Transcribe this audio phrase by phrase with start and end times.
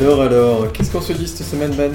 [0.00, 1.92] Alors, alors, qu'est-ce qu'on se dit cette semaine, Ben?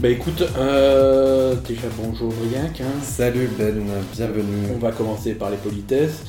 [0.00, 2.80] Bah écoute, euh, déjà bonjour Briac.
[2.80, 3.00] Hein.
[3.02, 3.74] Salut Ben,
[4.12, 4.66] bienvenue.
[4.74, 6.22] On va commencer par les politesses.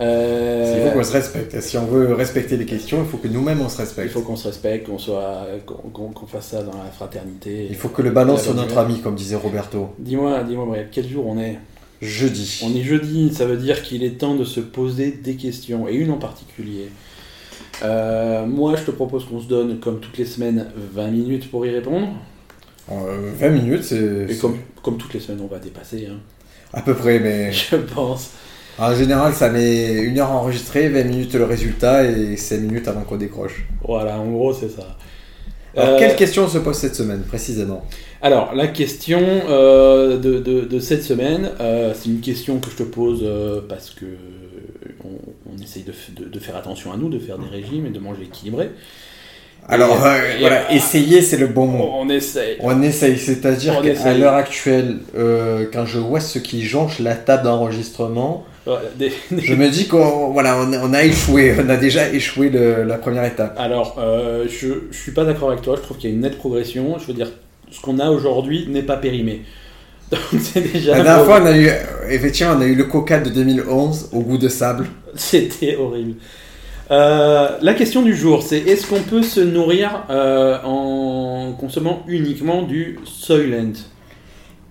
[0.00, 1.60] Il Euh, faut qu'on se respecte.
[1.60, 4.10] Si on veut respecter les questions, il faut que nous-mêmes on se il respecte.
[4.12, 7.66] faut qu'on se respecte, qu'on soit, qu'on- fasse ça dans la fraternité.
[7.68, 9.90] Il faut que le ballon La soit notre ami, comme disait Roberto.
[9.98, 11.58] Dis-moi, dis-moi Briac, quel jour on est?
[12.00, 12.60] Jeudi.
[12.64, 15.94] On est jeudi, ça veut dire qu'il est temps de se poser des questions, et
[15.94, 16.88] une en particulier.
[17.82, 21.66] Euh, moi, je te propose qu'on se donne, comme toutes les semaines, 20 minutes pour
[21.66, 22.08] y répondre.
[22.90, 26.20] Euh, 20 minutes, c'est Et comme, comme toutes les semaines, on va dépasser, hein,
[26.72, 28.30] à peu près, mais je pense.
[28.76, 33.02] en général, ça met une heure enregistrée, 20 minutes le résultat et 5 minutes avant
[33.04, 33.66] qu'on décroche.
[33.80, 34.96] Voilà, en gros, c'est ça.
[35.76, 37.84] Alors, Euh, quelle question se pose cette semaine, précisément?
[38.20, 42.76] Alors, la question euh, de, de- de cette semaine, euh, c'est une question que je
[42.76, 44.06] te pose euh, parce que
[45.04, 47.86] on, on essaye de, f- de- de faire attention à nous, de faire des régimes
[47.86, 48.70] et de manger équilibré.
[49.68, 51.88] Alors, euh, voilà, euh, essayer, c'est le bon mot.
[51.94, 52.56] On essaye.
[52.60, 57.44] On essaye, c'est-à-dire qu'à l'heure actuelle, euh, quand je vois ce qui jonche la table
[57.44, 61.68] d'enregistrement, Voilà, des- des- je me dis qu'on voilà, on, a- on a échoué, on
[61.68, 63.54] a déjà échoué le- la première étape.
[63.56, 65.76] Alors, euh, je, je suis pas d'accord avec toi.
[65.76, 66.98] Je trouve qu'il y a une nette progression.
[66.98, 67.30] Je veux dire,
[67.70, 69.42] ce qu'on a aujourd'hui n'est pas périmé.
[70.12, 70.98] Donc, c'est déjà.
[70.98, 71.70] La dernière fois, on a eu,
[72.10, 74.86] effectivement, on a eu le coca de 2011 au goût de sable.
[75.14, 76.14] C'était horrible.
[76.90, 82.62] Euh, la question du jour, c'est est-ce qu'on peut se nourrir euh, en consommant uniquement
[82.62, 83.72] du Soylent?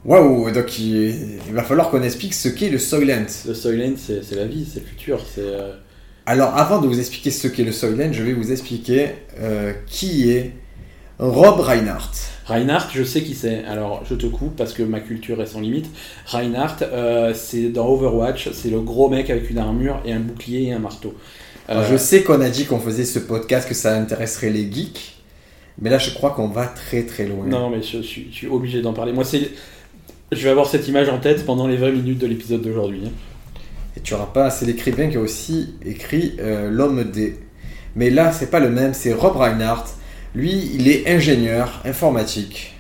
[0.06, 3.26] Waouh, donc il, il va falloir qu'on explique ce qu'est le Soylent.
[3.48, 5.20] Le Soylent, c'est la vie, c'est le futur.
[5.34, 5.74] C'est euh,
[6.28, 9.10] Alors, avant de vous expliquer ce qu'est le Soylent, je vais vous expliquer
[9.88, 10.54] qui est
[11.18, 12.14] Rob Reinhardt.
[12.52, 13.64] Reinhardt, je sais qui c'est.
[13.66, 15.88] Alors, je te coupe parce que ma culture est sans limite.
[16.26, 20.64] Reinhardt, euh, c'est dans Overwatch, c'est le gros mec avec une armure et un bouclier
[20.68, 21.14] et un marteau.
[21.70, 25.22] Euh, je sais qu'on a dit qu'on faisait ce podcast, que ça intéresserait les geeks,
[25.80, 27.46] mais là, je crois qu'on va très très loin.
[27.46, 29.14] Non, mais je, suis- je suis obligé d'en parler.
[29.14, 29.52] Moi, c'est.
[30.32, 33.02] Je vais avoir cette image en tête pendant les 20 minutes de l'épisode d'aujourd'hui.
[33.06, 33.12] hein.
[33.98, 37.38] Et tu auras pas, c'est l'écrivain qui a aussi écrit euh, L'homme des.
[37.96, 39.84] Mais là, c'est pas le même, c'est Rob Reinhardt.
[40.36, 42.76] Lui, il est ingénieur informatique.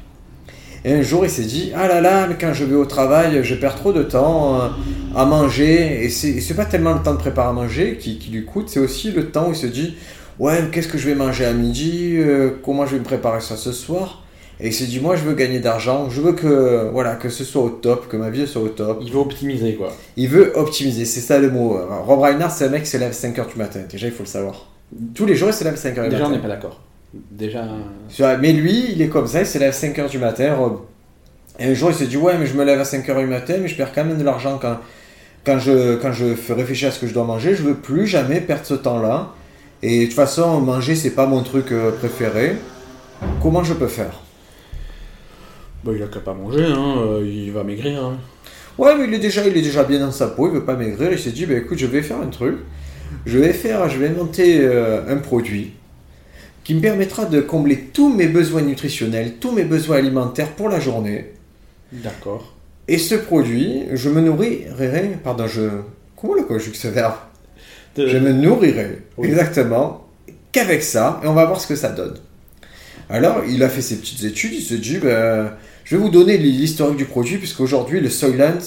[0.84, 3.44] Et un jour, il s'est dit Ah là là, mais quand je vais au travail,
[3.44, 4.68] je perds trop de temps euh,
[5.16, 6.04] à manger.
[6.06, 8.80] Et c'est pas tellement le temps de préparer à manger qui, qui lui coûte, c'est
[8.80, 9.96] aussi le temps où il se dit
[10.40, 13.58] Ouais, qu'est-ce que je vais manger à midi Euh, Comment je vais me préparer ça
[13.58, 14.24] ce soir
[14.60, 16.10] Et il s'est dit Moi, je veux gagner d'argent.
[16.10, 19.02] Je veux que, voilà, que ce soit au top, que ma vie soit au top.
[19.06, 19.94] Il veut optimiser, quoi.
[20.18, 21.78] Il veut optimiser, c'est ça le mot.
[22.08, 23.82] Rob Reinhardt, c'est un mec qui se lève 5h du matin.
[23.88, 24.66] Déjà, il faut le savoir.
[25.14, 26.42] Tous les jours, il se lève 5h du Déjà, on n'est matin.
[26.42, 26.82] pas d'accord.
[27.14, 27.66] Déjà.
[28.40, 30.82] Mais lui, il est comme ça, il se lève 5h du matin, Rob.
[31.60, 33.56] Et un jour, il se dit Ouais, mais je me lève à 5h du matin,
[33.62, 34.78] mais je perds quand même de l'argent quand,
[35.46, 37.56] quand, je, quand je fais réfléchir à ce que je dois manger.
[37.56, 39.34] Je veux plus jamais perdre ce temps-là.
[39.84, 42.56] Et de toute façon, manger, c'est pas mon truc euh, préféré.
[43.42, 44.22] Comment je peux faire?
[45.84, 46.96] Bah, il a qu'à pas manger, hein.
[47.00, 48.04] euh, il va maigrir.
[48.04, 48.18] hein.
[48.78, 50.76] Ouais, mais il est déjà, il est déjà bien dans sa peau, il veut pas
[50.76, 51.12] maigrir.
[51.12, 52.58] Il s'est dit, bah écoute, je vais faire un truc.
[53.26, 55.74] Je vais faire, je vais inventer euh, un produit
[56.64, 60.80] qui me permettra de combler tous mes besoins nutritionnels, tous mes besoins alimentaires pour la
[60.80, 61.32] journée.
[61.92, 62.54] D'accord.
[62.88, 65.62] Et ce produit, je me nourrirai, pardon, je,
[66.16, 67.16] comment le conjugue ce verbe?
[67.96, 69.28] De- Je me nourrirai, Oui.
[69.30, 70.08] exactement,
[70.52, 72.16] qu'avec ça, et on va voir ce que ça donne.
[73.10, 75.52] Alors, il a fait ses petites études, il se dit, ben,
[75.84, 78.60] je vais vous donner l'historique du produit, puisqu'aujourd'hui, le Soylent,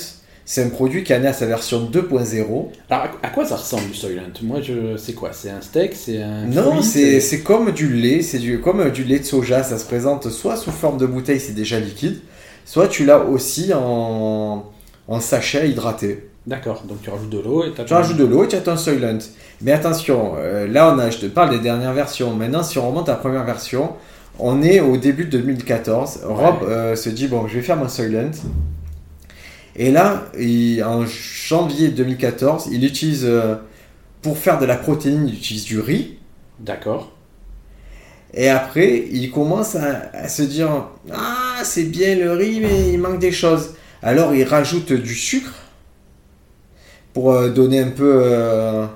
[0.44, 2.66] c'est un produit qui est né à sa version 2.0.
[2.91, 4.32] Alors, à, quoi ça ressemble du Soylent?
[4.43, 5.31] Moi, je sais quoi?
[5.32, 5.94] C'est un steak?
[5.94, 6.44] C'est un.
[6.47, 9.87] Non, c'est c'est comme du lait, c'est du, comme du lait de soja, ça se
[9.87, 12.19] présente soit sous forme de bouteille, c'est déjà liquide,
[12.66, 14.65] soit tu l'as aussi en,
[15.09, 16.28] en sachet hydraté.
[16.47, 18.76] D'accord, donc tu rajoutes de l'eau et Tu rajoutes de l'eau et tu as ton
[18.76, 19.21] Soylent.
[19.62, 22.34] Mais attention, euh, là on a, je te parle des dernières versions.
[22.34, 23.93] Maintenant, si on remonte à la première version,
[24.38, 26.21] on est au début de 2014.
[26.25, 28.32] Rob euh, se dit bon, je vais faire mon Soylent.
[29.76, 33.56] Et là, il- en janvier 2014, il utilise euh,
[34.22, 36.19] pour faire de la protéine, il utilise du riz.
[36.60, 37.12] D'accord.
[38.32, 42.99] Et après, il commence à, à se dire ah c'est bien le riz, mais il
[42.99, 43.75] manque des choses.
[44.02, 45.54] Alors il rajoute du sucre
[47.12, 48.87] pour euh, donner un peu euh,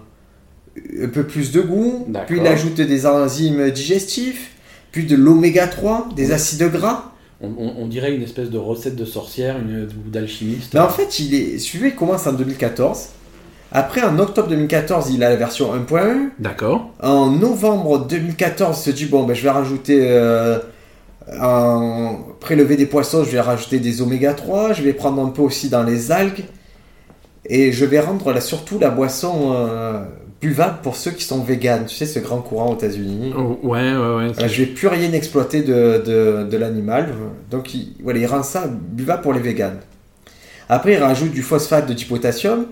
[1.02, 2.04] un peu plus de goût.
[2.26, 4.52] Puis il ajoute des enzymes digestifs,
[4.92, 7.07] puis de l'oméga 3, des acides gras.
[7.40, 10.74] On, on- on dirait une espèce de recette de sorcière une, ou d'alchimiste.
[10.74, 13.08] Mais en fait, il est celui-là il commence en 2014.
[13.70, 16.30] Après, en octobre 2014, il a la version 1.1.
[16.38, 16.90] D'accord.
[17.02, 20.58] En novembre 2014, il se dit bon, ben, je vais rajouter euh,
[21.40, 25.42] en prélever des poissons, je vais rajouter des oméga 3, je vais prendre un peu
[25.42, 26.44] aussi dans les algues
[27.46, 30.02] et je vais rendre là, surtout la boisson euh,
[30.40, 31.86] buvable pour ceux qui sont véganes.
[31.86, 33.32] Tu sais, ce grand courant aux États-Unis.
[33.36, 34.32] Oh, ouais, ouais, ouais.
[34.32, 37.12] Voilà, je vais plus rien exploiter de, de, de l'animal.
[37.50, 39.80] Donc, il, voilà, il rend ça buvable pour les véganes.
[40.68, 42.66] Après, il rajoute du phosphate de dipotassium.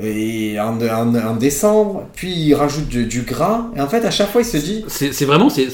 [0.00, 3.68] Et en, en, en décembre, puis il rajoute du, du gras.
[3.74, 5.48] Et en fait, à chaque fois, il se dit C'est vraiment.
[5.48, 5.68] c'est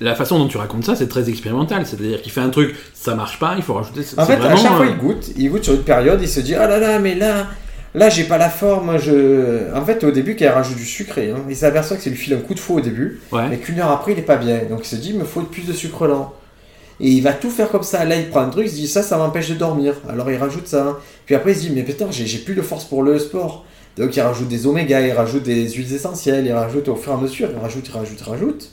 [0.00, 1.86] La façon dont tu racontes ça, c'est très expérimental.
[1.86, 4.00] C'est-à-dire qu'il fait un truc, ça marche pas, il faut rajouter.
[4.16, 5.30] En fait, à chaque fois, euh, il goûte.
[5.36, 6.18] Il goûte sur une période.
[6.20, 7.46] Il se dit Ah là là, mais là,
[7.98, 8.98] là, j'ai pas la forme.
[8.98, 9.72] Je...
[9.74, 12.16] En fait, au début, quand il rajoute du sucré, hein, il s'aperçoit que ça lui
[12.16, 13.20] file un coup de faux au début.
[13.32, 13.48] Ouais.
[13.50, 14.60] Mais qu'une heure après, il est pas bien.
[14.70, 16.32] Donc, il se dit Il me faut plus de sucre lent.
[17.00, 18.04] Et il va tout faire comme ça.
[18.04, 19.94] Là, il prend un truc, il se dit Ça, ça m'empêche de dormir.
[20.08, 20.98] Alors, il rajoute ça.
[21.26, 23.64] Puis après, il se dit Mais putain, j'ai plus de force pour le sport.
[23.96, 27.14] Donc, il rajoute des oméga, il rajoute des huiles essentielles, il rajoute au fur et
[27.16, 28.70] à mesure, il rajoute, il rajoute, il rajoute.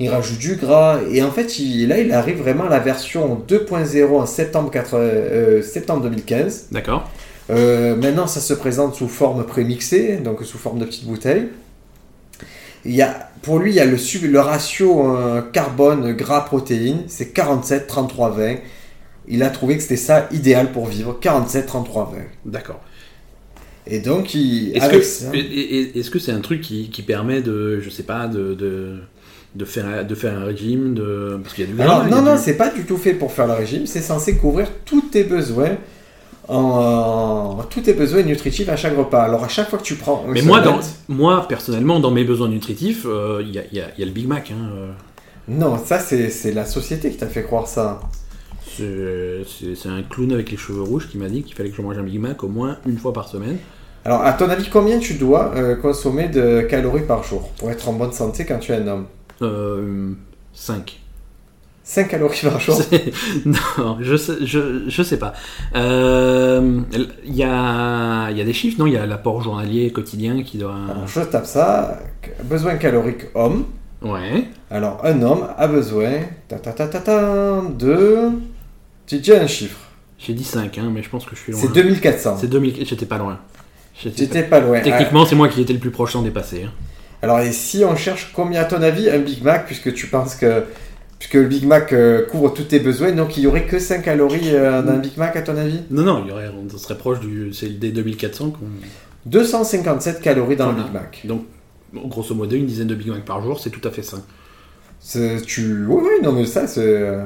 [0.00, 0.98] Il rajoute du gras.
[1.12, 4.98] Et en fait, il- là, il arrive vraiment à la version 2.0 en septembre, 80
[5.02, 6.68] euh, septembre 2015.
[6.72, 7.08] D'accord.
[7.50, 11.48] Euh, maintenant, ça se présente sous forme prémixée, donc sous forme de petites bouteilles.
[12.86, 17.30] Il y a, pour lui, il y a le, ratio euh, carbone gras protéines, c'est
[17.32, 18.54] 47, 33, 20.
[19.28, 22.50] Il a trouvé que c'était ça idéal pour vivre, 47, 33, 20.
[22.50, 22.80] D'accord.
[23.86, 27.02] Et donc, il, Est-ce que ça- et- et- est-ce que c'est un truc qui, qui
[27.02, 28.98] permet de, je sais pas, de, de,
[29.54, 31.38] de faire, de faire un régime de...
[31.42, 32.70] Parce qu'il y a du gras, Alors, il y a non, non, du- c'est pas
[32.70, 35.76] du tout fait pour faire le régime, c'est censé couvrir tous tes besoins.
[36.48, 39.22] En, tous tes besoins nutritifs à chaque repas.
[39.22, 42.48] Alors à chaque fois que tu prends Mais moi, dans, moi, personnellement, dans mes besoins
[42.48, 44.50] nutritifs, euh, il y, a, y y le Big Mac.
[44.50, 44.90] Hein, euh.
[45.48, 48.00] Non, ça c'est la société qui t'a fait croire ça.
[48.76, 51.96] C'est un clown avec les cheveux rouges qui m'a dit qu'il fallait que je mange
[51.96, 53.58] un Big Mac au moins une fois par semaine.
[54.04, 57.88] Alors, à ton avis, combien tu dois euh, consommer de calories par jour pour être
[57.88, 59.06] en bonne santé quand tu es un homme?
[59.40, 60.12] Euh,
[60.52, 61.00] 5.
[61.86, 62.80] 5 calories par jour
[63.44, 65.34] non, je sais, je, je sais pas.
[65.76, 66.80] Euh,
[67.26, 68.86] Il y, a, il y a des chiffres, non?
[68.86, 70.74] Il y a l'apport journalier quotidien qui doit.
[70.90, 71.98] Alors, je tape ça.
[72.44, 73.66] Besoin calorique homme.
[74.02, 74.44] Ouais.
[74.70, 76.12] Alors, un homme a besoin
[76.48, 78.30] ta, ta, ta, ta, ta, de.
[79.06, 79.78] Tu dis un chiffre.
[80.18, 81.60] J'ai dit 5, hein, mais je pense que je suis loin.
[81.60, 82.38] C'est 2400.
[82.40, 82.86] C'est 2000.
[82.86, 83.38] J'étais pas loin.
[84.02, 84.78] J'étais J'étais pas loin.
[84.78, 86.64] pas- Techniquement, c'est moi qui étais le plus proche sans dépasser.
[86.64, 86.72] hein.
[87.22, 90.34] Alors, et si on cherche combien, à ton avis, un Big Mac, puisque tu penses
[90.34, 90.64] que.
[91.24, 94.02] Puisque le Big Mac euh, couvre tous tes besoins, donc il y aurait que 5
[94.02, 95.80] calories euh, dans un Big Mac, à ton avis?
[95.90, 97.50] Non, non, il y aurait, on serait proche du.
[97.54, 98.58] C'est des 2400 qu'on.
[99.24, 100.84] 257 calories dans le Voilà.
[100.84, 101.20] Big Mac.
[101.24, 101.44] Donc,
[102.10, 104.22] grosso modo, une dizaine de Big Mac par jour, c'est tout à fait sain.
[105.00, 105.86] C'est- Tu...
[105.86, 106.82] Oui, oui, non, mais ça, c'est...
[106.84, 107.24] euh,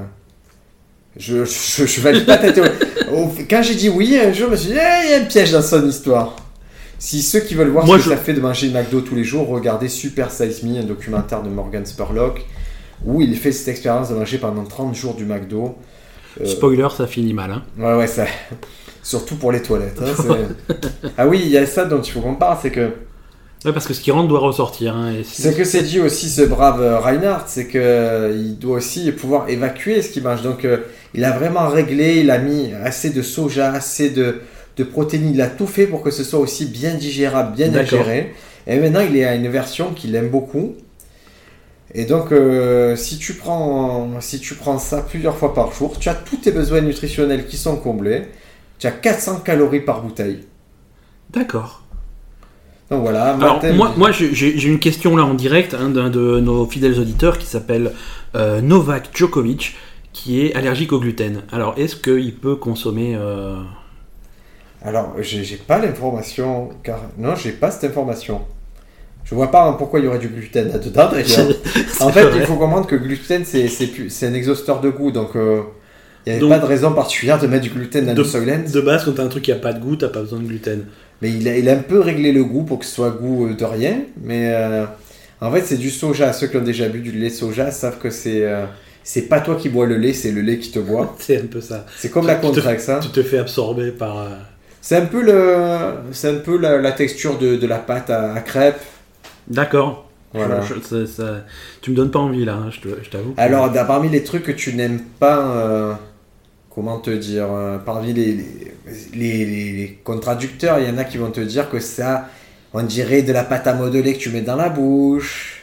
[1.17, 2.71] Je, je, je valide pas ta théorie.
[3.51, 5.25] Quand j'ai dit oui, un jour, je me suis dit, Eh, il y a un
[5.25, 6.37] piège dans son histoire.
[7.01, 9.17] Si ceux qui veulent voir Moi, ce que je- ça fait de manger McDo tous
[9.17, 12.45] les jours, regardez Super Size Me, un documentaire de Morgan Spurlock,
[13.05, 15.77] où il fait cette expérience de manger pendant 30 jours du McDo.
[16.41, 17.51] Euh, Spoiler, ça finit mal.
[17.51, 17.63] Hein.
[17.79, 18.25] Ouais, ouais, ça...
[19.03, 20.01] Surtout pour les toilettes.
[20.03, 20.75] hein,
[21.17, 22.91] ah oui, il y a ça dont il faut qu'on parle, c'est que...
[23.65, 24.95] Ouais, parce que ce qui rentre doit ressortir.
[24.95, 28.57] Hein, et C'est que c'est dit aussi ce brave euh, Reinhardt, c'est que euh, il
[28.59, 30.43] doit aussi pouvoir évacuer ce qu'il mange.
[30.43, 30.79] Donc euh,
[31.15, 34.43] il a vraiment réglé, il a mis assez de soja, assez de,
[34.77, 38.33] de protéines, il a tout fait pour que ce soit aussi bien digérable, bien ingéré.
[38.69, 40.75] Et maintenant il est à une version qu'il aime beaucoup.
[41.95, 46.09] Et donc euh, si, tu prends, si tu prends ça plusieurs fois par jour, tu
[46.09, 48.29] as tous tes besoins nutritionnels qui sont comblés.
[48.79, 50.41] Tu as 400 calories par bouteille.
[51.31, 51.83] D'accord.
[52.91, 53.61] Donc voilà, Alors,
[53.97, 57.93] moi, j'ai une question là en direct hein, d'un de nos fidèles auditeurs qui s'appelle
[58.35, 59.77] euh, Novak Djokovic,
[60.15, 61.43] qui est allergique au gluten.
[61.53, 63.15] Alors, est-ce qu'il peut consommer.
[63.15, 63.57] euh,
[64.83, 68.41] Alors, j'ai pas l'information, car non, j'ai pas cette information.
[69.25, 71.55] Je vois pas hein, pourquoi il y aurait du gluten là-dedans d'ailleurs.
[72.01, 72.39] en fait, vrai.
[72.41, 75.61] il faut comprendre que gluten, c'est un exhausteur de goût, donc euh,
[76.27, 78.25] il n'y avait Donc- pas de raison particulière de mettre du gluten dans De- le
[78.29, 78.65] Soylent.
[78.73, 80.45] De base, quand t'as un truc qui a pas de goût, t'as pas besoin de
[80.47, 80.85] gluten.
[81.21, 83.49] Mais il a, il a un peu réglé le goût pour que ce soit goût
[83.49, 84.01] euh, de rien.
[84.23, 84.85] Mais euh,
[85.41, 86.33] en fait, c'est du soja.
[86.33, 88.65] Ceux qui ont déjà bu du lait soja savent que c'est euh,
[89.05, 91.17] c'est pas toi qui bois le lait, c'est le lait qui te boit.
[91.21, 91.85] C'est un peu ça.
[91.99, 92.89] C'est comme la Tu Contrax.
[92.89, 93.01] Hein.
[93.03, 94.29] Tu te fais absorber par.
[94.81, 98.41] C'est un peu, le, un peu la, la texture de, de la pâte à, à
[98.41, 98.81] crêpes.
[99.51, 100.05] D'accord.
[100.35, 100.61] Voilà.
[100.63, 101.45] Je- je- ça- ça-
[101.81, 103.33] Tu me donnes pas envie là, hein, je t'avoue.
[103.33, 105.95] que- Alors, parmi les trucs que tu n'aimes pas, euh,
[106.75, 108.37] comment te dire, euh, parmi les,
[109.15, 109.99] les, les-
[110.79, 112.29] il y en a qui vont te dire que ça,
[112.75, 115.63] on dirait de la pâte à modeler que tu mets dans la bouche.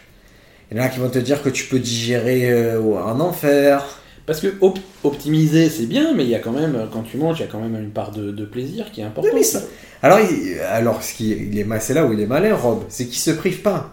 [0.72, 3.84] Il y en a qui vont te dire que tu peux digérer euh, en enfer.
[4.26, 7.38] Parce que op- optimiser c'est bien, mais il y a quand même, quand tu manges,
[7.40, 9.32] il y a quand même une part de, de plaisir qui est importante.
[9.32, 9.62] Oui, mais ça-
[10.02, 13.06] Alors, il, alors ce qui, il est, c'est là où il est malin, Rob, c'est
[13.06, 13.92] qu'il se prive pas.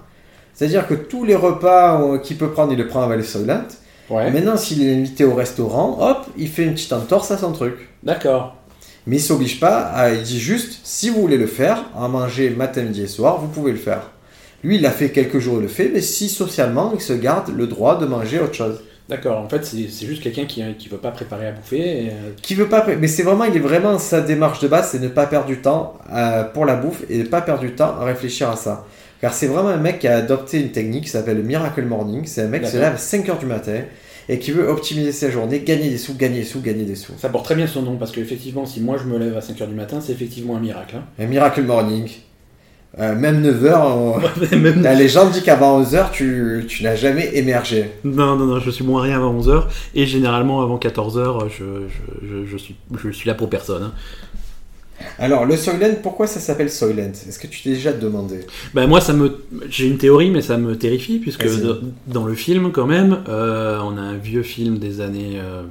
[0.55, 3.65] C'est-à-dire que tous les repas euh, qu'il peut prendre, il le prend le Soylent.
[4.11, 4.31] Ouais.
[4.31, 7.75] Maintenant, s'il est invité au restaurant, hop, il fait une petite entorse à son truc.
[8.03, 8.57] D'accord.
[9.07, 12.51] Mais il s'oblige pas, à, il dit juste, si vous voulez le faire, à manger
[12.51, 14.11] matin, midi et soir, vous pouvez le faire.
[14.63, 17.49] Lui, il a fait quelques jours, il le fait, mais si socialement, il se garde
[17.57, 18.81] le droit de manger autre chose.
[19.09, 22.05] D'accord, en fait, c'est juste quelqu'un qui ne veut pas préparer à bouffer.
[22.05, 24.91] et, euh, Qui veut pas, mais c'est vraiment, il est vraiment sa démarche de base,
[24.93, 27.73] c'est ne pas perdre du temps euh, pour la bouffe et ne pas perdre du
[27.73, 28.87] temps à réfléchir à ça.
[29.21, 32.23] Car c'est vraiment un mec qui a adopté une technique qui s'appelle le Miracle Morning.
[32.27, 33.81] C'est un mec qui se lève à 5h du matin
[34.29, 37.13] et qui veut optimiser sa journée, gagner des sous, gagner des sous, gagner des sous.
[37.19, 39.69] Ça porte très bien son nom parce qu'effectivement, si moi je me lève à 5h
[39.69, 40.97] du matin, c'est effectivement un miracle.
[40.97, 41.05] hein.
[41.19, 42.09] Un Miracle Morning.
[42.99, 47.91] Euh, même 9h, Même- la légende dit qu'avant 11h, tu, tu n'as jamais émergé.
[48.05, 49.65] Non, non, non, je suis moins rien avant 11h.
[49.95, 53.83] Et généralement, avant 14h, je, je, je, je suis, je suis là pour personne.
[53.85, 53.93] hein.
[55.19, 57.11] Alors, le Soylent, pourquoi ça s'appelle Soylent?
[57.27, 58.41] Est-ce que tu t'es déjà demandé?
[58.75, 62.35] Ben, moi, ça me, j'ai une théorie, mais ça me terrifie, puisque dans- dans le
[62.35, 65.63] film, quand même, euh, on a un vieux film des années euh,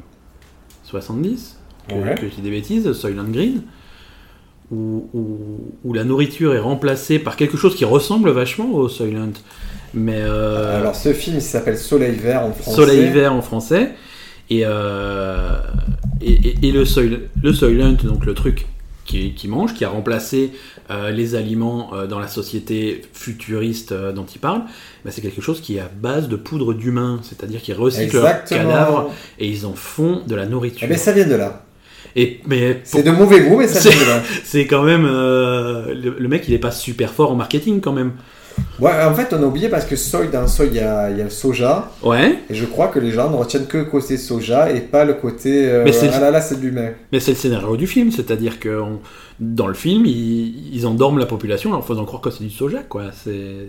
[0.84, 2.16] 70, que, Ouais.
[2.16, 3.62] que je dis des bêtises, Soylent Green,
[4.72, 9.34] où, où- où la nourriture est remplacée par quelque chose qui ressemble vachement au Soylent.
[9.94, 12.76] Mais euh, Alors, ce film il s'appelle Soleil Vert en français.
[12.76, 13.92] Soleil vert en français.
[14.50, 15.58] Et, euh,
[16.22, 18.68] et, et- et le, soil, le Soylent, donc le truc
[19.06, 20.52] qui, qui mange, qui a remplacé
[20.90, 24.62] euh, les aliments dans la société futuriste dont il parle,
[25.04, 28.24] bah, c'est quelque chose qui est à base de poudre d'humain, c'est-à-dire qu'ils recyclent leurs
[28.46, 30.82] cadavres et ils en font de la nourriture.
[30.84, 31.66] Eh ben, ça vient de là.
[32.16, 33.92] Et, mais pour- C'est de mauvais goût, mais ça C'est-
[34.44, 35.06] c'est quand même.
[35.06, 38.12] euh, le, le mec, il est pas super fort en marketing quand même.
[38.80, 41.18] Ouais, en fait, on a oublié parce que soy, dans soy, il y a, il
[41.18, 41.90] y a le soja.
[42.04, 45.06] Ouais, Et je crois que les gens ne retiennent que le côté soja et pas
[45.06, 45.70] le côté.
[45.70, 46.90] euh, Mais c'est- ah là là, c'est de l'humain.
[47.14, 49.00] mais c'est le scénario du film, c'est-à-dire que on-
[49.40, 52.80] dans le film, ils, ils endorment la population en faisant croire que c'est du soja,
[52.88, 53.06] quoi.
[53.24, 53.68] C'est.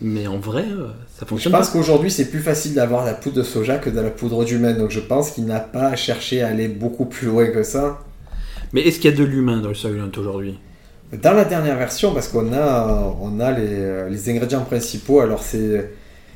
[0.00, 1.72] Mais en vrai, euh, ça Je fonctionne pense pas.
[1.72, 4.72] qu'aujourd'hui, c'est plus facile d'avoir la poudre de soja que de la poudre d'humain.
[4.74, 8.00] Donc je pense qu'il n'a pas à chercher à aller beaucoup plus loin que ça.
[8.72, 10.58] Mais est-ce qu'il y a de l'humain dans le Soylent aujourd'hui?
[11.12, 15.42] Dans la dernière version, parce qu'on a, on a les, euh, les ingrédients principaux, alors
[15.42, 15.90] c'est,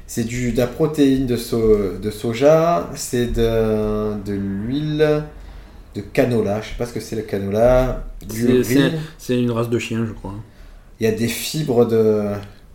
[0.07, 5.23] c'est du, de la protéine de, so- de soja, c'est de, de l'huile
[5.95, 8.05] de canola, je sais pas ce que c'est le canola,
[9.19, 10.35] C'est une race de chien, je crois.
[11.01, 12.23] il y a des fibres de...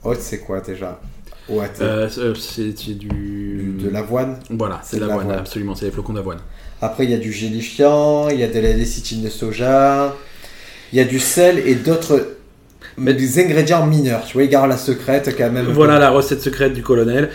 [0.03, 0.99] Oh, c'est quoi déjà?
[1.47, 3.75] C'est Euh, c'est- du...
[3.81, 4.37] de l'avoine?
[4.51, 6.39] Voilà, c'est de l'avoine, absolument, c'est des flocons d'avoine.
[6.81, 10.15] Après, il y a du gélifiant, il y a de la lécithine de soja,
[10.93, 12.35] il y a du sel et d'autres...
[12.97, 15.65] Mais des ingrédients mineurs, tu vois, il garde la secrète quand même.
[15.71, 17.29] Voilà la recette secrète du colonel.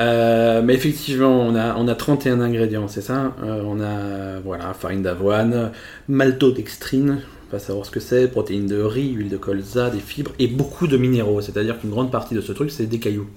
[0.00, 3.32] Euh, mais effectivement, on a, on a 31 ingrédients, c'est ça?
[3.42, 5.72] Euh, On a voilà, farine d'avoine,
[6.08, 7.20] maltodextrine,
[7.50, 10.86] pas savoir ce que c'est, protéines de riz, huile de colza, des fibres et beaucoup
[10.86, 11.40] de minéraux.
[11.40, 13.28] C'est-à-dire qu'une grande partie de ce truc, c'est des cailloux.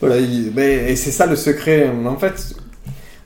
[0.00, 1.90] Voilà, il- et c'est ça le secret.
[2.06, 2.54] En fait,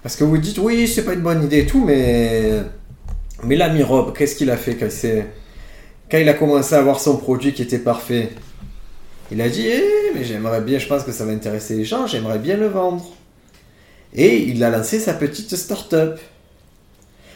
[0.02, 2.62] parce que vous dites, oui, c'est pas une bonne idée et tout, mais.
[3.42, 5.26] Mais l'ami Rob, qu'est-ce qu'il a fait quand, c'est-
[6.10, 8.30] quand il a commencé à avoir son produit qui était parfait?
[9.30, 12.06] Il a dit, eh, mais j'aimerais bien, je pense que ça va intéresser les gens,
[12.06, 13.04] j'aimerais bien le vendre.
[14.14, 16.18] Et il a lancé sa petite start-up.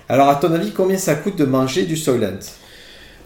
[0.09, 2.39] Alors, à ton avis, combien ça coûte de manger du Soylent?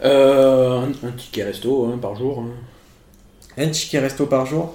[0.04, 2.40] Euh, un, un ticket resto hein, par jour.
[2.40, 2.50] hein.
[3.56, 4.74] Un ticket resto par jour?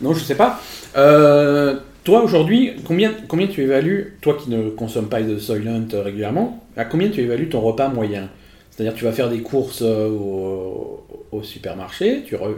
[0.00, 0.60] Non, je sais pas.
[0.96, 6.02] Euh, toi, aujourd'hui, combien, combien tu évalues, toi qui ne consommes pas de Soylent euh,
[6.02, 8.28] régulièrement, à combien tu évalues ton repas moyen?
[8.70, 12.54] C'est-à-dire, tu vas faire des courses au, au supermarché, tu re-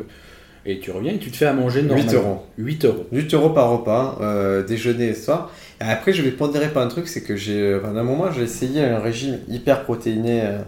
[0.67, 2.13] et tu reviens et tu te fais à manger 8 normalement.
[2.13, 2.47] euros.
[2.59, 3.07] 8 euros.
[3.13, 5.51] 8 euros par repas, euh, déjeuner et soir.
[5.81, 8.43] Et après, je vais pondérer pas un truc, c'est que j'ai, pendant un moment, j'ai
[8.43, 10.59] essayé un régime hyper protéiné euh,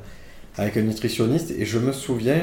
[0.57, 2.41] avec un nutritionniste et je me souviens,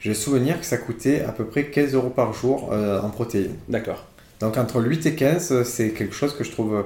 [0.00, 3.54] j'ai souvenir que ça coûtait à peu près 15 euros par jour euh, en protéines.
[3.68, 4.06] D'accord.
[4.40, 6.74] Donc entre 8 et 15, euh, c'est quelque chose que je trouve.
[6.74, 6.82] euh,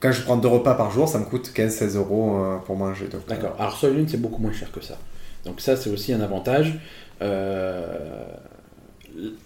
[0.00, 3.06] Quand je prends deux repas par jour, ça me coûte 15-16 euros euh, pour manger.
[3.14, 3.54] Euh, D'accord.
[3.58, 4.98] Alors, Soylent, c'est beaucoup moins cher que ça.
[5.46, 6.78] Donc, ça, c'est aussi un avantage.
[7.22, 7.86] Euh,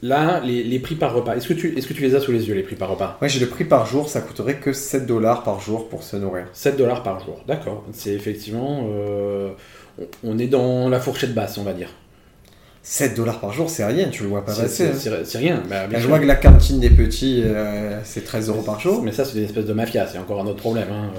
[0.03, 2.31] Là, les, les prix par repas, est-ce que, tu, est-ce que tu les as sous
[2.33, 3.17] les yeux, les prix par repas?
[3.21, 6.17] Moi, j'ai le prix par jour, ça coûterait que 7 dollars par jour pour se
[6.17, 6.47] nourrir.
[6.53, 7.85] 7 dollars par jour, d'accord.
[7.93, 8.87] C'est effectivement.
[8.91, 9.51] euh,
[10.25, 11.89] on- est dans la fourchette basse, on va dire.
[12.83, 14.91] 7 dollars par jour, c'est rien, tu le vois pas C'est, passer.
[14.95, 15.17] c'est- hein.
[15.25, 15.63] c'est- rien.
[15.71, 16.11] Bah, bien je sûr.
[16.11, 19.03] vois que la cantine des petits, euh, c'est 13 euros par jour.
[19.03, 20.89] Mais ça, c'est une espèce de mafia, c'est encore un autre problème.
[20.93, 21.11] hein.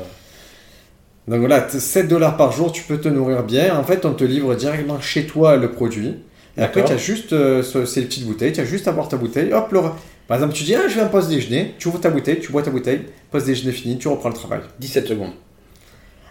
[1.27, 3.75] Donc voilà, t- 7 dollars par jour, tu peux te nourrir bien.
[3.77, 6.15] En fait, on te livre directement chez toi le produit.
[6.57, 9.07] Et après, tu as juste euh, ce- ces petites bouteilles, tu as juste à boire
[9.09, 9.51] ta bouteille.
[9.53, 9.81] Hop, le...
[10.27, 12.51] Par exemple, tu dis, ah, je vais en pause déjeuner, tu ouvres ta bouteille, tu
[12.51, 14.61] bois ta bouteille, pause déjeuner fini, tu reprends le travail.
[14.79, 15.33] 17 secondes.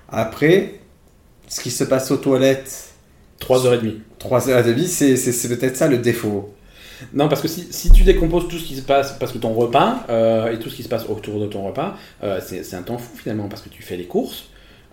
[0.09, 0.75] Après,
[1.49, 2.91] ce qui se passe aux toilettes,
[3.41, 3.99] 3h30.
[4.19, 6.55] 3 heures et demie, c'est c'est- c'est peut-être ça le défaut.
[7.13, 9.53] Non, parce que si, si tu décomposes tout ce qui se passe, parce que ton
[9.53, 12.77] repas euh, et tout ce qui se passe autour de ton repas, euh, c'est c'est
[12.77, 14.45] un temps fou finalement, parce que tu fais les courses,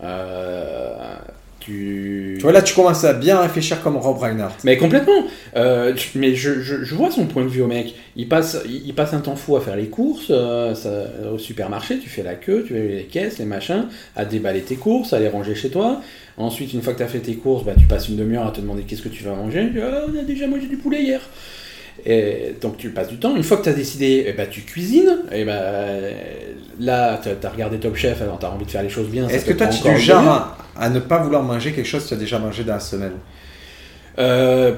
[0.03, 1.15] euh,
[1.61, 2.33] tu...
[2.37, 4.57] Tu vois, là, tu commences à bien réfléchir comme Rob Reinhardt.
[4.65, 5.23] Mais complètement.
[5.55, 7.95] Euh, mais je, je- je vois son point de vue au mec.
[8.17, 11.99] Il passe, il passe un temps fou à faire les courses euh, ça- au supermarché.
[11.99, 15.19] Tu fais la queue, tu fais les caisses, les machins, à déballer tes courses, à
[15.19, 16.01] les ranger chez toi.
[16.37, 18.51] Ensuite, une fois que tu as fait tes courses, bah, tu passes une demi-heure à
[18.51, 19.67] te demander qu'est-ce que tu vas manger.
[19.67, 21.21] Tu dis, Ah, on a déjà mangé du poulet hier.
[22.05, 23.35] Et donc tu passes du temps.
[23.35, 25.19] Une fois que tu as décidé, eh ben, tu cuisines.
[25.31, 26.13] Et ben,
[26.79, 29.27] là, tu as regardé Top Chef, alors tu as envie de faire les choses bien.
[29.27, 32.09] Est-ce que toi, tu du genre à, à ne pas vouloir manger quelque chose que
[32.09, 33.13] tu as déjà mangé dans la semaine?
[34.19, 34.73] Euh,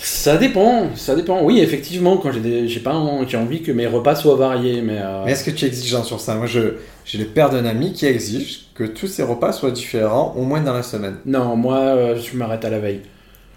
[0.00, 1.42] ça dépend, ça dépend.
[1.42, 2.94] Oui, effectivement, quand j'ai pas
[3.26, 6.02] j'ai envie que mes repas soient variés, mais, euh, Mais est-ce que tu es exigeant
[6.02, 6.34] sur ça?
[6.34, 6.74] Moi, je-
[7.04, 10.60] j'ai le père d'un ami qui exige que tous ses repas soient différents, au moins
[10.60, 11.16] dans la semaine.
[11.26, 13.00] non, moi, euh, je m'arrête à la veille.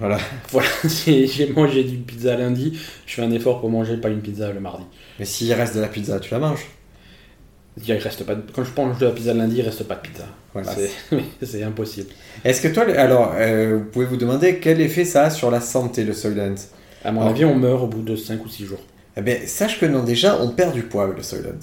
[0.02, 0.18] Voilà.
[1.06, 4.60] J'ai mangé du pizza lundi, je fais un effort pour manger pas une pizza le
[4.60, 4.84] mardi.
[5.20, 6.66] Mais s'il reste de la pizza, tu la manges.
[7.86, 10.02] Il reste pas de- Quand je mange de la pizza lundi, il reste pas de
[10.02, 10.26] pizza.
[10.54, 10.74] Voilà.
[11.44, 12.10] C'est- impossible.
[12.44, 15.62] Est-ce que toi, alors, euh, vous pouvez vous demander quel effet ça a sur la
[15.62, 16.56] santé, le Soylent?
[17.06, 18.82] À mon avis, on meurt au bout de 5 ou 6 jours.
[19.16, 21.60] Eh bien, sache que non, déjà, on perd du poids avec le Soylent.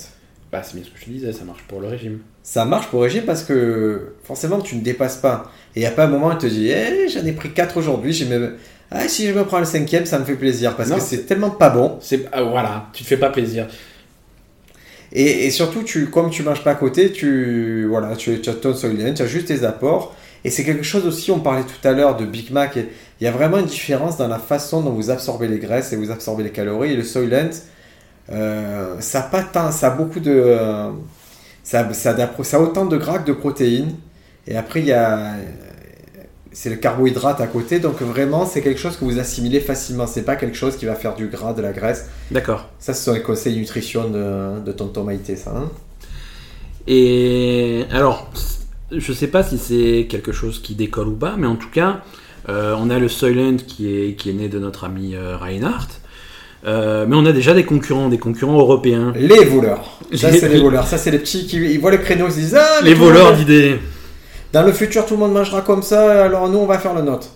[0.51, 2.21] Bah, c'est bien ce que je te disais, ça marche pour le régime.
[2.51, 5.53] Ça marche pour le régime parce que forcément tu ne dépasses pas.
[5.77, 7.51] Et il n'y a pas un moment où tu te dis Eh, j'en ai pris
[7.53, 8.55] 4 aujourd'hui, j'ai même...
[8.91, 11.27] ah, si je me prends le cinquième, ça me fait plaisir parce Non, que c'est
[11.27, 11.99] tellement pas bon.
[12.01, 13.67] C'est ah, voilà, tu te fais pas plaisir.
[15.13, 18.55] Et, et surtout, tu, comme tu manges pas à côté, tu, voilà, tu, tu as
[18.55, 20.17] ton Soylent, tu as juste tes apports.
[20.43, 23.27] Et c'est quelque chose aussi, on parlait tout à l'heure de Big Mac, il y
[23.27, 26.45] a vraiment une différence dans la façon dont vous absorbez les graisses et vous absorbez
[26.45, 26.93] les calories.
[26.93, 27.51] Et le Soylent,
[28.33, 30.89] euh, ça a pas tant, ça a beaucoup de, euh,
[31.69, 33.95] ça, ça, ça a autant de gras que de protéines.
[34.47, 35.35] Et après, il y a,
[36.51, 40.07] c'est le carbohydrate à côté, donc vraiment, c'est quelque chose que vous assimilez facilement.
[40.07, 42.09] C'est pas quelque chose qui va faire du gras, de la graisse.
[42.31, 42.71] D'accord.
[42.79, 45.53] Ça, ce sont les conseils nutrition de, de tonton Maïté, ça.
[45.55, 45.71] hein.
[46.87, 48.31] Et alors,
[48.91, 52.01] je sais pas si c'est quelque chose qui décolle ou pas, mais en tout cas,
[52.49, 55.91] euh, on a le Soylent qui est, qui est né de notre ami euh, Reinhardt.
[56.67, 59.13] Euh, mais on a déjà des concurrents, des concurrents européens.
[59.17, 60.01] Les voleurs.
[60.15, 60.87] Ça, c'est les voleurs.
[60.87, 63.35] Ça, c'est les petits qui ils voient le créneau, ils se disent Ah, Les voleurs
[63.35, 63.79] d'idées.
[64.53, 67.03] Dans le futur, tout le monde mangera comme ça, alors nous, on va faire le
[67.03, 67.29] nôtre.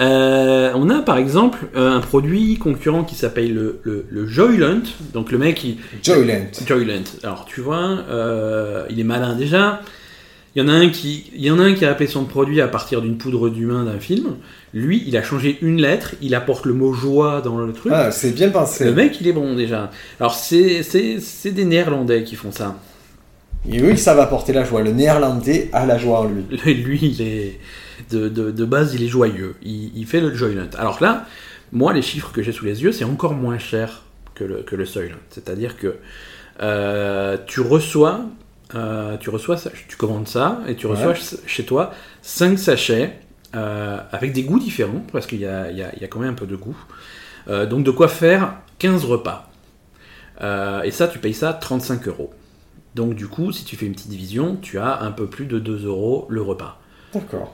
[0.00, 4.84] Euh, on a par exemple euh, un produit concurrent qui s'appelle le, le, le Joylent.
[5.12, 6.48] Donc le mec, il, Joylent.
[6.66, 7.04] Joylent.
[7.22, 9.80] Alors tu vois, euh, il est malin déjà.
[10.54, 12.24] Il y en a un qui, il y en a un qui a appelé son
[12.24, 14.36] produit à partir d'une poudre d'humain d'un film.
[14.74, 16.14] Lui, il a changé une lettre.
[16.20, 17.92] Il apporte le mot joie dans le truc.
[17.94, 18.84] Ah, c'est bien pensé.
[18.84, 19.90] Le mec, il est bon déjà.
[20.20, 22.76] Alors c'est des Néerlandais qui font ça.
[23.70, 24.82] Et oui, ça va apporter la joie.
[24.82, 26.44] Le néerlandais a la joie en lui.
[26.74, 27.60] Lui, il est
[28.10, 29.54] de, de, de base, il est joyeux.
[29.62, 30.70] Il, il fait le Joylent.
[30.78, 31.26] Alors là,
[31.70, 34.02] moi, les chiffres que j'ai sous les yeux, c'est encore moins cher
[34.34, 35.18] que le, que le Soylent.
[35.30, 35.94] C'est-à-dire que
[36.60, 38.22] euh, tu reçois,
[38.74, 39.56] euh, tu reçois,
[39.88, 41.38] tu commandes ça et tu reçois Ouais.
[41.46, 43.18] chez toi 5 sachets
[43.54, 46.46] euh, avec des goûts différents parce qu'il y a, y, y quand même un peu
[46.46, 46.76] de goût.
[47.48, 49.48] Euh, donc de quoi faire 15 repas.
[50.84, 52.30] Et ça, tu payes ça 35 euros.
[52.96, 55.58] Donc du coup, si tu fais une petite division, tu as un peu plus de
[55.60, 56.80] 2 euros le repas.
[57.14, 57.52] D'accord.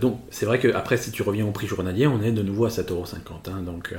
[0.00, 2.64] Donc c'est vrai que après si tu reviens au prix journalier, on est de nouveau
[2.64, 3.50] à 7,50€.
[3.50, 3.94] Hein, donc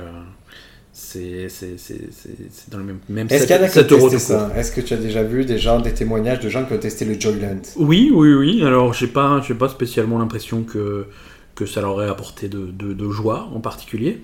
[0.96, 3.72] c'est c'est- c'est- c'est- c'est dans le même, même Est-ce qu'il y en a qui
[3.74, 4.48] 7 ont euros testé tout court.
[4.52, 4.56] ça?
[4.60, 7.04] Est-ce que tu as déjà vu des gens, des témoignages de gens qui ont testé
[7.04, 8.62] le Joylent Oui, oui, oui.
[8.64, 11.06] Alors j'ai pas, j'ai pas spécialement l'impression que,
[11.56, 14.20] que ça leur ait apporté de, de- de joie en particulier.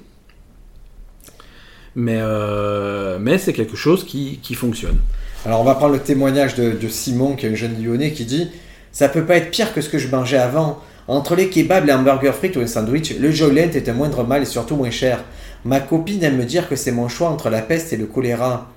[1.97, 4.99] Mais, euh, mais c'est quelque chose qui, qui fonctionne.
[5.45, 8.25] Alors, on va prendre le témoignage de, de Simon, qui est un jeune lyonnais, qui
[8.25, 8.49] dit
[8.93, 10.81] Ça peut pas être pire que ce que je mangeais avant.
[11.11, 14.43] Entre les kebabs, les hamburgers frites ou un sandwich, le Joylent est un moindre mal
[14.43, 15.25] et surtout moins cher.
[15.65, 18.71] Ma copine aime me dire que c'est mon choix entre la peste et le choléra.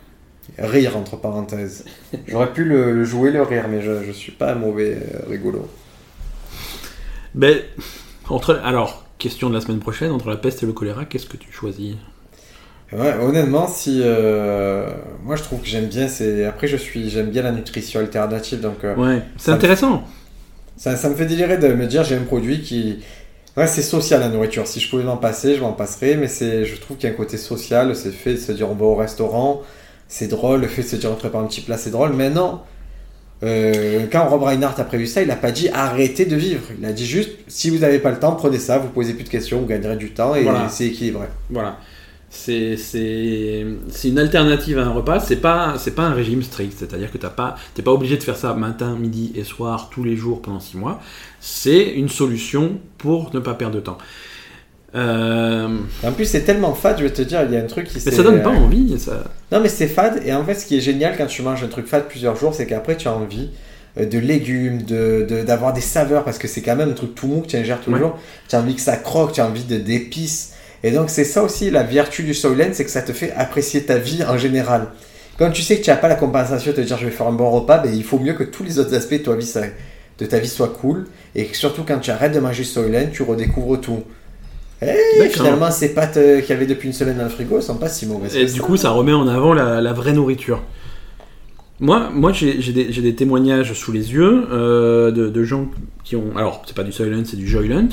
[0.58, 1.86] Rire, entre parenthèses.
[2.28, 5.30] J'aurais pu le, le jouer, le rire, mais je, je suis pas un mauvais euh,
[5.30, 5.68] rigolo.
[7.36, 7.60] Ben,
[8.28, 11.38] entre, alors, question de la semaine prochaine, entre la peste et le choléra, qu'est-ce que
[11.38, 11.94] tu choisis?
[12.92, 14.88] Ouais, honnêtement, si euh,
[15.24, 18.60] moi je trouve que j'aime bien, c'est après je suis, j'aime bien la nutrition alternative,
[18.60, 20.04] donc euh, Ouais, c'est intéressant.
[20.78, 23.00] Ça, ça me fait délirer de me dire j'ai un produit qui,
[23.58, 24.68] ouais, c'est social la nourriture.
[24.68, 27.16] Si je pouvais m'en passer, je m'en passerais, mais c'est, je trouve qu'il y a
[27.16, 29.62] un côté social, c'est fait de se dire on va au restaurant,
[30.08, 32.30] c'est drôle, le fait de se dire on prépare un petit plat, c'est drôle, mais
[32.30, 32.60] non.
[33.44, 36.62] Euh, quand Rob Reinhardt a prévu ça, il n'a pas dit arrêtez de vivre.
[36.80, 39.26] Il a dit juste si vous n'avez pas le temps, prenez ça, vous posez plus
[39.26, 40.70] de questions, vous gagnerez du temps et Voilà.
[40.70, 41.26] c'est équilibré.
[41.50, 41.78] Voilà.
[42.36, 42.76] C'est
[44.10, 47.28] une alternative à un repas, c'est pas, c'est pas un régime strict, c'est-à-dire que tu
[47.28, 50.60] pas, t'es pas obligé de faire ça matin, midi et soir tous les jours pendant
[50.60, 51.00] 6 mois.
[51.40, 53.98] C'est une solution pour ne pas perdre de temps.
[54.96, 57.88] Euh, En plus, c'est tellement fade, je vais te dire, il y a un truc
[57.88, 59.00] qui mais ça donne pas envie.
[59.00, 59.24] Ça...
[59.52, 60.22] Non, mais c'est fade.
[60.26, 62.54] Et en fait, ce qui est génial quand tu manges un truc fade plusieurs jours,
[62.54, 63.50] c'est qu'après, tu as envie.
[64.00, 67.14] euh, de légumes, de, de- d'avoir des saveurs, parce que c'est quand même un truc
[67.16, 68.18] tout mou que tu ingères toujours.
[68.50, 70.53] Tu as envie que ça croque, tu as envie de, d'épices.
[70.84, 73.84] Et donc, c'est ça aussi la vertu du Soylent, c'est que ça te fait apprécier
[73.84, 74.88] ta vie en général.
[75.40, 77.28] Quand tu sais que tu n'as pas la compensation de te dire je vais faire
[77.28, 79.46] un bon repas, ben, il faut mieux que tous les autres aspects de ta vie,
[79.46, 79.62] ça-
[80.20, 81.06] de ta vie soient cool.
[81.36, 84.04] Et surtout quand tu arrêtes de manger Soylent, tu redécouvres tout.
[84.82, 85.32] Et D'accord.
[85.34, 87.88] finalement, ces pâtes euh, qu'il y avait depuis une semaine dans le frigo, sont pas
[87.88, 88.36] si mauvaises.
[88.36, 90.62] Et du coup, ça remet en avant la, la vraie nourriture.
[91.80, 95.70] Moi, moi j'ai j'ai des, j'ai des témoignages sous les yeux euh, de, de gens
[96.04, 96.36] qui ont.
[96.36, 97.90] Alors, c'est pas du Soylent, c'est du Joylent,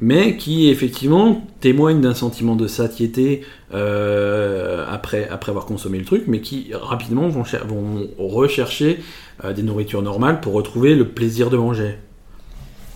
[0.00, 3.42] mais qui effectivement témoignent d'un sentiment de satiété
[3.74, 9.00] euh, après, après avoir consommé le truc, mais qui rapidement vont, vont rechercher
[9.44, 11.98] euh, des nourritures normales pour retrouver le plaisir de manger.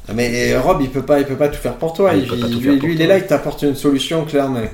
[0.09, 2.11] Ah, Mais euh, Rob, il peut pas, il peut pas tout faire pour toi.
[2.13, 4.59] Ah, il il, lui, pour lui, il est là, il t'apporte une solution clairement.
[4.59, 4.71] Après,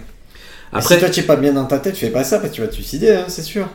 [0.73, 2.55] Après, si toi tu es pas bien dans ta tête, fais pas ça parce que
[2.57, 3.69] tu vas te suicider, hein, c'est sûr.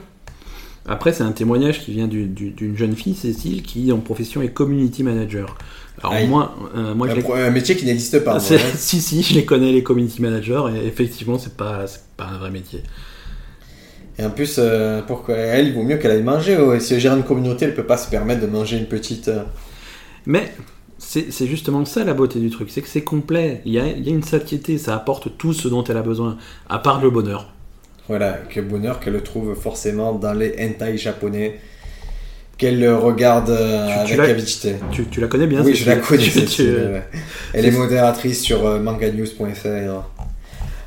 [0.86, 4.42] Après, c'est un témoignage qui vient du- du- d'une jeune fille, Cécile, qui en profession
[4.42, 5.56] est community manager.
[6.02, 6.28] Alors Aïe.
[6.28, 8.34] moi, euh, moi je un, pro- un métier qui n'existe pas.
[8.40, 8.58] moi, hein.
[8.76, 11.86] si, si, je les connais, les community managers, et effectivement, c'est pas,
[12.18, 12.82] pas un vrai métier.
[14.20, 16.58] Et en plus, euh, pourquoi elle, il vaut mieux qu'elle aille manger.
[16.58, 16.80] ouais.
[16.80, 19.28] Si elle gère une communauté, elle peut pas se permettre de manger une petite.
[19.30, 19.44] euh,
[20.26, 20.54] Mais
[20.98, 23.62] c'est c'est justement ça la beauté du truc, c'est que c'est complet.
[23.66, 26.02] Il y a, il y a une satiété, ça apporte tout ce dont elle a
[26.04, 26.38] besoin,
[26.70, 27.52] à part le bonheur.
[28.08, 31.60] Voilà, que bonheur qu'elle le trouve forcément dans les hentai japonais.
[32.58, 34.76] Qu'elle le regarde euh, Tu- avec avidité.
[34.92, 36.76] Tu, tu la connais bien Oui, je la connais, Tu- tu-.
[37.54, 40.04] Elle est modératrice sur euh, manganews.fr.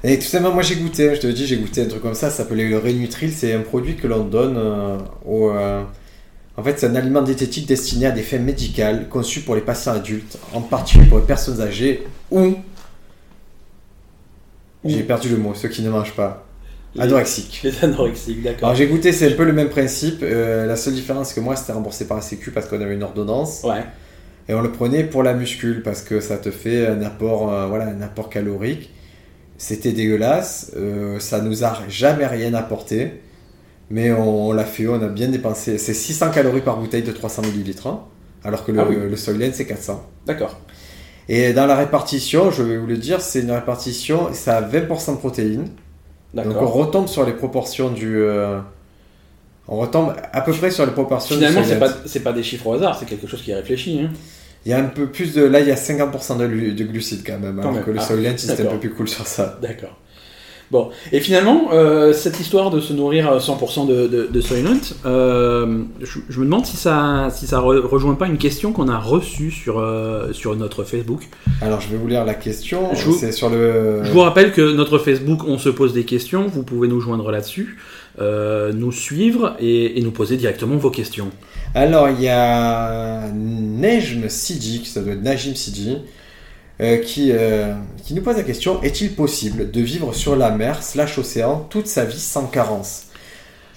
[0.05, 2.31] Et tout simplement, moi j'ai goûté, je te dis, j'ai goûté un truc comme ça,
[2.31, 5.51] ça s'appelait le Renutril, c'est un produit que l'on donne euh, au...
[5.51, 5.83] euh,
[6.57, 9.93] En fait, c'est un aliment diététique destiné à des fins médicales, conçu pour les patients
[9.95, 12.55] adultes, en particulier pour les personnes âgées ou...
[14.85, 16.46] J'ai perdu le mot, ceux qui ne mangent pas.
[16.97, 17.61] Les- Anorexiques.
[17.65, 18.69] Les anorexiques, d'accord.
[18.69, 20.21] Alors j'ai goûté, c'est un peu le même principe.
[20.23, 22.95] euh, la seule différence, c'est que moi c'était remboursé par la Sécu parce qu'on avait
[22.95, 23.63] une ordonnance.
[23.65, 23.85] Ouais.
[24.49, 27.67] Et on le prenait pour la muscule parce que ça te fait un apport, euh,
[27.67, 28.91] voilà, un apport calorique.
[29.59, 33.23] C'était dégueulasse, euh, ça nous a jamais rien apporté,
[33.91, 35.79] mais on, on l'a fait, on a bien dépensé.
[35.79, 38.01] C'est 600 calories par bouteille de 300 ml, hein,
[38.45, 38.97] alors que le, Ah oui.
[39.09, 40.05] le Soylent c'est 400.
[40.27, 40.61] D'accord.
[41.29, 45.13] Et dans la répartition, je vais vous le dire, c'est une répartition, ça a 20%
[45.13, 45.69] de protéines.
[46.45, 48.17] Donc on retombe sur les proportions du.
[48.19, 48.59] euh,
[49.69, 51.93] on retombe à peu près sur les proportions Finalement, du c'est Soylent.
[51.95, 54.01] pas, c'est pas des chiffres au hasard, c'est quelque chose qui est réfléchi.
[54.05, 54.11] hein.
[54.65, 55.45] Il y a un peu plus de.
[55.45, 57.55] Là, il y a 50% de, glu- de glucides quand même.
[57.57, 57.85] Quand alors même.
[57.85, 59.59] que le Ah, Soylent, c'était un peu plus cool sur ça.
[59.63, 59.97] D'accord.
[60.73, 64.81] Bon, et finalement, euh, cette histoire de se nourrir à 100% de, de, de Soylent,
[65.05, 68.89] euh, je, je me demande si ça, si ça re- rejoint pas une question qu'on
[68.89, 71.29] a reçue sur, euh, sur notre Facebook.
[71.63, 72.93] Alors, je vais vous lire la question.
[72.95, 74.03] Je vous- C'est sur le.
[74.03, 77.31] Je vous rappelle que notre Facebook, on se pose des questions, vous pouvez nous joindre
[77.31, 77.77] là-dessus,
[78.21, 81.31] euh, nous suivre et, et nous poser directement vos questions.
[81.77, 85.99] Alors, il y a Nejm Sidi, qui ça doit être Najim Sidi,
[86.81, 90.83] euh, qui, euh, qui nous pose la question est-il possible de vivre sur la mer
[90.83, 93.07] slash océan toute sa vie sans carence?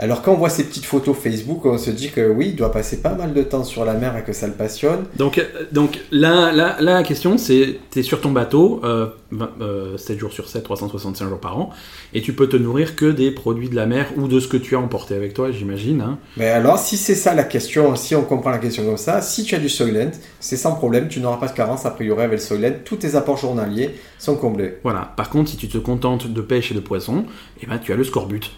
[0.01, 2.71] Alors, quand on voit ces petites photos Facebook, on se dit que oui, il doit
[2.71, 5.03] passer pas mal de temps sur la mer et que ça le passionne.
[5.17, 9.07] Donc, euh, donc là, là, là, la question, c'est tu es sur ton bateau, euh,
[9.33, 11.71] vingt- euh, 7 jours sur 7, 365 jours par an,
[12.13, 14.55] et tu peux te nourrir que des produits de la mer ou de ce que
[14.55, 15.99] tu as emporté avec toi, j'imagine.
[15.99, 16.17] hein.
[16.37, 19.43] Mais alors, si c'est ça la question, si on comprend la question comme ça, si
[19.43, 22.39] tu as du Soylent, c'est sans problème, tu n'auras pas de carence a priori avec
[22.39, 24.75] le Soylent, tous tes apports journaliers sont comblés.
[24.83, 25.11] Voilà.
[25.17, 27.25] Par contre, si tu te contentes de pêche et de poisson,
[27.61, 28.49] eh ben, tu as le scorbut.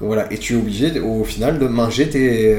[0.00, 2.56] Voilà, et tu es obligé au final de manger tes,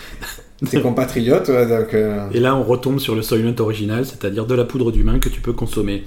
[0.70, 1.48] tes compatriotes.
[1.48, 4.92] ouais, donc, euh, Et là, on retombe sur le Soylent original, c'est-à-dire de la poudre
[4.92, 6.04] d'humain que tu peux consommer.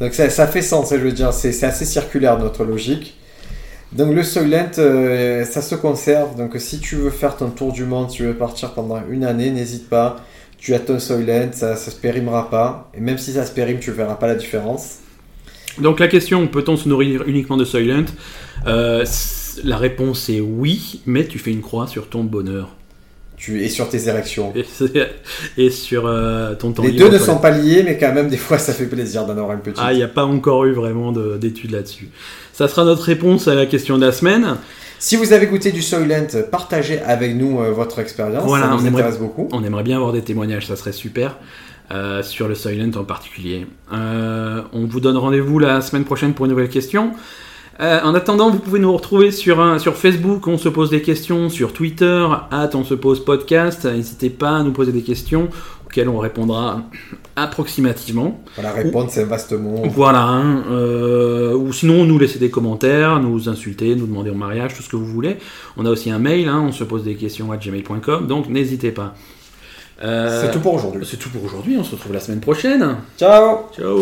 [0.00, 3.16] donc ça, ça fait sens, hein, je veux dire, c'est c'est assez circulaire notre logique.
[3.92, 6.36] Donc le Soylent, euh, ça se conserve.
[6.36, 9.24] Donc si tu veux faire ton tour du monde, si tu veux partir pendant une
[9.24, 10.16] année, n'hésite pas.
[10.58, 12.90] Tu as ton Soylent, ça, ça se périmera pas.
[12.96, 14.98] Et même si ça se périme, tu verras pas la différence.
[15.78, 18.06] Donc la question, peut-on se nourrir uniquement de Soylent?
[18.66, 19.04] Euh,
[19.64, 22.68] La réponse est oui, mais tu fais une croix sur ton bonheur.
[23.36, 24.52] Tu es sur tes érections.
[25.56, 28.28] Et, sur euh, ton temps Les libre deux ne sont pas liés, mais quand même,
[28.28, 29.80] des fois, ça fait plaisir d'en avoir une petite.
[29.82, 32.08] Ah, il n'y a pas encore eu vraiment de- d'études là-dessus.
[32.52, 34.58] Ça sera notre réponse à la question de la semaine.
[35.00, 38.44] Si vous avez goûté du Soylent, partagez avec nous euh, votre expérience.
[38.44, 39.48] Voilà, ça on nous aimerait- beaucoup.
[39.50, 41.36] On aimerait bien avoir des témoignages, ça serait super.
[41.90, 43.66] euh, sur le Soylent en particulier.
[43.90, 47.10] On vous donne rendez-vous la semaine prochaine pour une nouvelle question.
[47.80, 51.02] Euh, en attendant, vous pouvez nous retrouver sur, un- sur Facebook, on se pose des
[51.02, 53.84] questions, sur Twitter, at on se pose podcast.
[53.86, 55.48] N'hésitez pas à nous poser des questions
[55.86, 56.82] auxquelles on répondra
[57.34, 58.40] approximativement.
[58.56, 59.82] Voilà, répondre, c'est un vaste mot.
[59.90, 64.74] Voilà, hein, euh, ou sinon nous laisser des commentaires, nous insulter, nous demander en mariage,
[64.74, 65.38] tout ce que vous voulez.
[65.76, 68.90] On a aussi un mail, hein, on se pose des questions à gmail.com, donc n'hésitez
[68.90, 69.14] pas.
[70.04, 71.06] Euh, C'est tout pour aujourd'hui.
[71.08, 71.76] C'est tout pour aujourd'hui.
[71.78, 72.96] On se retrouve la semaine prochaine.
[73.18, 73.98] Ciao Ciao